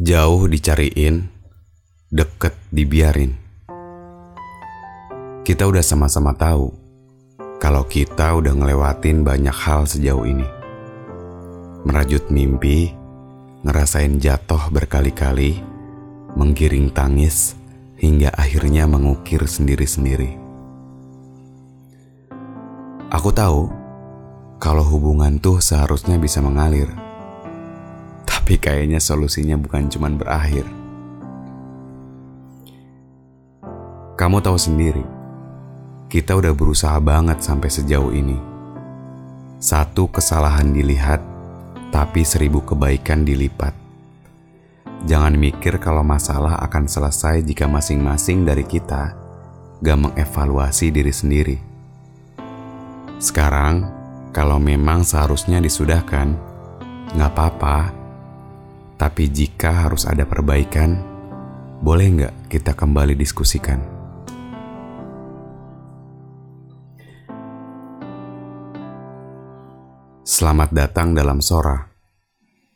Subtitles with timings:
[0.00, 1.28] Jauh dicariin,
[2.08, 3.36] deket dibiarin.
[5.44, 6.72] Kita udah sama-sama tahu
[7.60, 10.48] kalau kita udah ngelewatin banyak hal sejauh ini.
[11.84, 12.96] Merajut mimpi,
[13.60, 15.60] ngerasain jatuh berkali-kali,
[16.32, 17.52] menggiring tangis,
[18.00, 20.32] hingga akhirnya mengukir sendiri-sendiri.
[23.12, 23.68] Aku tahu
[24.56, 26.88] kalau hubungan tuh seharusnya bisa mengalir
[28.50, 30.66] tapi kayaknya solusinya bukan cuma berakhir.
[34.18, 35.06] Kamu tahu sendiri,
[36.10, 38.34] kita udah berusaha banget sampai sejauh ini.
[39.62, 41.22] Satu kesalahan dilihat,
[41.94, 43.70] tapi seribu kebaikan dilipat.
[45.06, 49.14] Jangan mikir kalau masalah akan selesai jika masing-masing dari kita
[49.78, 51.56] gak mengevaluasi diri sendiri.
[53.22, 53.86] Sekarang,
[54.34, 56.34] kalau memang seharusnya disudahkan,
[57.14, 57.99] gak apa-apa
[59.00, 61.00] tapi jika harus ada perbaikan,
[61.80, 63.80] boleh nggak kita kembali diskusikan?
[70.20, 71.80] Selamat datang dalam Sora,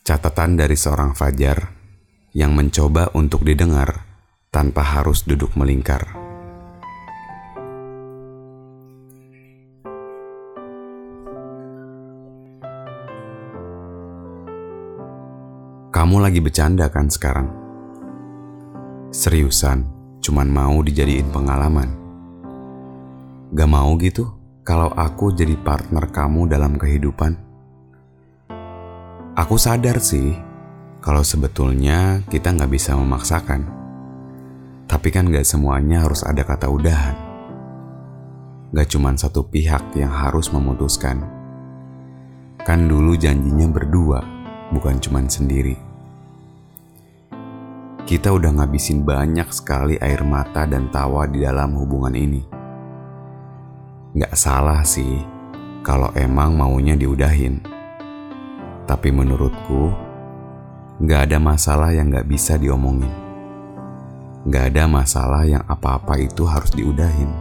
[0.00, 1.76] catatan dari seorang Fajar
[2.32, 4.08] yang mencoba untuk didengar
[4.48, 6.25] tanpa harus duduk melingkar.
[16.06, 17.50] Kamu lagi bercanda kan sekarang?
[19.10, 19.82] Seriusan,
[20.22, 21.90] cuman mau dijadiin pengalaman.
[23.50, 24.30] Gak mau gitu
[24.62, 27.34] kalau aku jadi partner kamu dalam kehidupan?
[29.34, 30.30] Aku sadar sih
[31.02, 33.66] kalau sebetulnya kita gak bisa memaksakan.
[34.86, 37.18] Tapi kan gak semuanya harus ada kata udahan.
[38.70, 41.26] Gak cuman satu pihak yang harus memutuskan.
[42.62, 44.22] Kan dulu janjinya berdua,
[44.70, 45.85] bukan cuman sendiri
[48.06, 52.38] kita udah ngabisin banyak sekali air mata dan tawa di dalam hubungan ini.
[54.14, 55.26] Gak salah sih
[55.82, 57.58] kalau emang maunya diudahin.
[58.86, 59.90] Tapi menurutku,
[61.02, 63.10] gak ada masalah yang gak bisa diomongin.
[64.46, 67.34] Gak ada masalah yang apa-apa itu harus diudahin.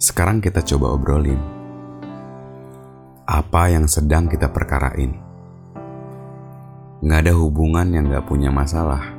[0.00, 1.36] Sekarang kita coba obrolin.
[3.28, 5.27] Apa yang sedang kita perkarain?
[6.98, 9.14] Nggak ada hubungan yang nggak punya masalah.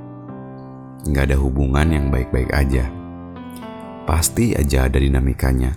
[1.08, 2.92] Nggak ada hubungan yang baik-baik aja.
[4.04, 5.72] Pasti aja ada dinamikanya.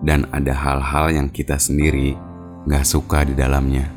[0.00, 2.16] Dan ada hal-hal yang kita sendiri
[2.64, 3.92] nggak suka di dalamnya.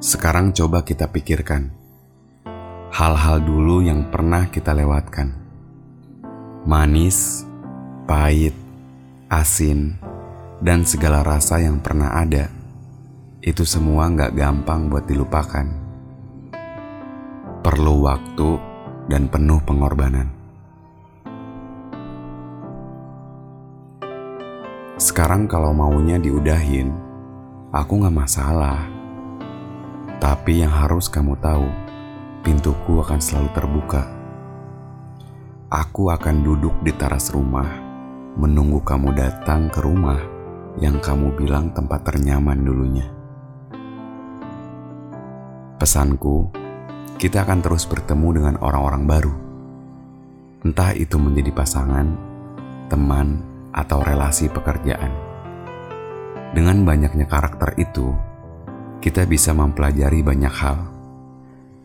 [0.00, 1.76] Sekarang coba kita pikirkan
[2.96, 5.36] hal-hal dulu yang pernah kita lewatkan.
[6.64, 7.44] Manis,
[8.08, 8.56] pahit,
[9.28, 10.00] asin,
[10.60, 12.48] dan segala rasa yang pernah ada,
[13.44, 15.66] itu semua nggak gampang buat dilupakan.
[17.60, 18.50] Perlu waktu
[19.10, 20.32] dan penuh pengorbanan.
[24.96, 26.88] Sekarang kalau maunya diudahin,
[27.68, 28.80] aku nggak masalah.
[30.16, 31.68] Tapi yang harus kamu tahu,
[32.40, 34.08] pintuku akan selalu terbuka.
[35.68, 37.68] Aku akan duduk di teras rumah,
[38.40, 40.35] menunggu kamu datang ke rumah
[40.76, 43.08] yang kamu bilang tempat ternyaman dulunya.
[45.80, 46.52] Pesanku,
[47.16, 49.34] kita akan terus bertemu dengan orang-orang baru.
[50.68, 52.12] Entah itu menjadi pasangan,
[52.92, 53.40] teman,
[53.72, 55.12] atau relasi pekerjaan.
[56.52, 58.12] Dengan banyaknya karakter itu,
[59.00, 60.78] kita bisa mempelajari banyak hal.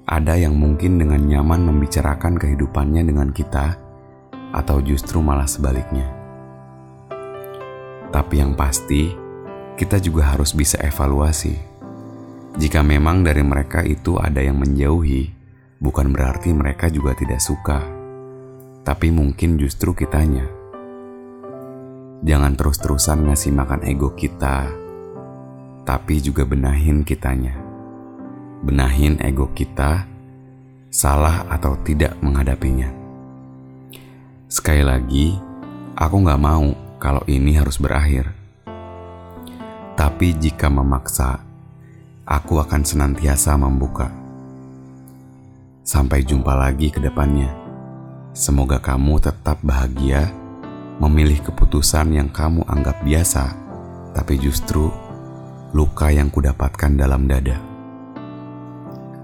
[0.08, 3.76] Ada yang mungkin dengan nyaman membicarakan kehidupannya dengan kita,
[4.52, 6.21] atau justru malah sebaliknya.
[8.12, 9.16] Tapi yang pasti,
[9.80, 11.56] kita juga harus bisa evaluasi.
[12.60, 15.32] Jika memang dari mereka itu ada yang menjauhi,
[15.80, 17.80] bukan berarti mereka juga tidak suka,
[18.84, 20.44] tapi mungkin justru kitanya.
[22.22, 24.68] Jangan terus-terusan ngasih makan ego kita,
[25.88, 27.58] tapi juga benahin kitanya.
[28.62, 30.06] benahin ego kita,
[30.94, 32.94] salah atau tidak menghadapinya.
[34.46, 35.34] Sekali lagi,
[35.98, 36.70] aku gak mau
[37.02, 38.30] kalau ini harus berakhir.
[39.98, 41.42] Tapi jika memaksa,
[42.30, 44.14] aku akan senantiasa membuka.
[45.82, 47.50] Sampai jumpa lagi ke depannya.
[48.38, 50.30] Semoga kamu tetap bahagia
[51.02, 53.50] memilih keputusan yang kamu anggap biasa,
[54.14, 54.94] tapi justru
[55.74, 57.58] luka yang kudapatkan dalam dada.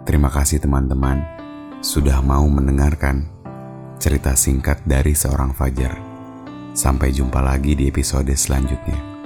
[0.04, 1.22] Terima kasih teman-teman
[1.86, 3.30] sudah mau mendengarkan
[4.02, 6.17] cerita singkat dari seorang Fajar.
[6.78, 9.17] Sampai jumpa lagi di episode selanjutnya.